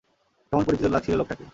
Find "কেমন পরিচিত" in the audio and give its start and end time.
0.51-0.87